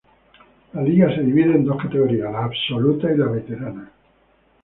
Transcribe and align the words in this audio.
La 0.73 0.81
liga 0.81 1.13
se 1.13 1.21
divide 1.21 1.51
en 1.53 1.63
dos 1.63 1.77
categorías: 1.79 2.31
la 2.31 2.45
absoluta 2.45 3.11
y 3.13 3.17
la 3.17 3.27
veterana. 3.27 3.91